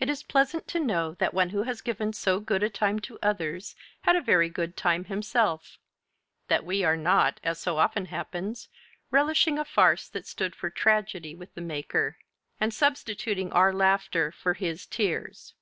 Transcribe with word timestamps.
It 0.00 0.08
is 0.08 0.22
pleasant 0.22 0.66
to 0.68 0.80
know 0.80 1.12
that 1.16 1.34
one 1.34 1.50
who 1.50 1.64
has 1.64 1.82
given 1.82 2.14
so 2.14 2.40
good 2.40 2.62
a 2.62 2.70
time 2.70 3.00
to 3.00 3.18
others 3.22 3.76
had 4.04 4.16
a 4.16 4.22
very 4.22 4.48
good 4.48 4.78
time 4.78 5.04
himself; 5.04 5.76
that 6.48 6.64
we 6.64 6.84
are 6.84 6.96
not, 6.96 7.38
as 7.44 7.58
so 7.60 7.76
often 7.76 8.06
happens, 8.06 8.70
relishing 9.10 9.58
a 9.58 9.66
farce 9.66 10.08
that 10.08 10.26
stood 10.26 10.56
for 10.56 10.70
tragedy 10.70 11.34
with 11.34 11.52
the 11.54 11.60
maker, 11.60 12.16
and 12.58 12.72
substituting 12.72 13.52
our 13.52 13.74
laughter 13.74 14.32
for 14.32 14.54
his 14.54 14.86
tears. 14.86 15.52